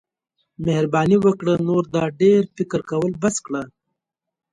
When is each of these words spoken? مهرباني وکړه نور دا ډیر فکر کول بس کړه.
مهرباني 0.65 1.17
وکړه 1.21 1.53
نور 1.67 1.83
دا 1.95 2.03
ډیر 2.21 2.41
فکر 2.57 2.79
کول 2.89 3.11
بس 3.21 3.35
کړه. 3.45 3.61